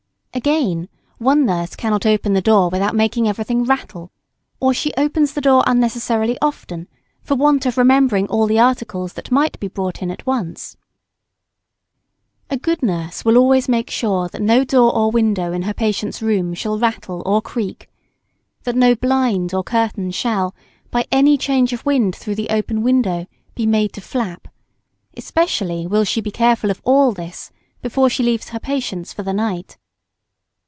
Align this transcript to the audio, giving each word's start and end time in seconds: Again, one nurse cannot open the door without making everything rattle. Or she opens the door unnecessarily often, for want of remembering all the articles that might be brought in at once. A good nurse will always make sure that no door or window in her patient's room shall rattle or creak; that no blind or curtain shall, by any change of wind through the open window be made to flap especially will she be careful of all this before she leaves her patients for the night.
Again, 0.33 0.87
one 1.17 1.45
nurse 1.45 1.75
cannot 1.75 2.05
open 2.05 2.31
the 2.31 2.41
door 2.41 2.69
without 2.69 2.95
making 2.95 3.27
everything 3.27 3.65
rattle. 3.65 4.13
Or 4.61 4.73
she 4.73 4.93
opens 4.95 5.33
the 5.33 5.41
door 5.41 5.61
unnecessarily 5.67 6.37
often, 6.41 6.87
for 7.21 7.35
want 7.35 7.65
of 7.65 7.77
remembering 7.77 8.27
all 8.29 8.47
the 8.47 8.57
articles 8.57 9.11
that 9.13 9.29
might 9.29 9.59
be 9.59 9.67
brought 9.67 10.01
in 10.01 10.09
at 10.09 10.25
once. 10.25 10.77
A 12.49 12.55
good 12.55 12.81
nurse 12.81 13.25
will 13.25 13.35
always 13.37 13.67
make 13.67 13.89
sure 13.89 14.29
that 14.29 14.41
no 14.41 14.63
door 14.63 14.95
or 14.95 15.11
window 15.11 15.51
in 15.51 15.63
her 15.63 15.73
patient's 15.73 16.21
room 16.21 16.53
shall 16.53 16.79
rattle 16.79 17.21
or 17.25 17.41
creak; 17.41 17.89
that 18.63 18.77
no 18.77 18.95
blind 18.95 19.53
or 19.53 19.65
curtain 19.65 20.11
shall, 20.11 20.55
by 20.91 21.05
any 21.11 21.37
change 21.37 21.73
of 21.73 21.85
wind 21.85 22.15
through 22.15 22.35
the 22.35 22.51
open 22.51 22.83
window 22.83 23.27
be 23.53 23.65
made 23.65 23.91
to 23.93 23.99
flap 24.01 24.47
especially 25.17 25.85
will 25.85 26.05
she 26.05 26.21
be 26.21 26.31
careful 26.31 26.71
of 26.71 26.81
all 26.85 27.11
this 27.11 27.51
before 27.81 28.09
she 28.09 28.23
leaves 28.23 28.49
her 28.49 28.61
patients 28.61 29.11
for 29.11 29.23
the 29.23 29.33
night. 29.33 29.77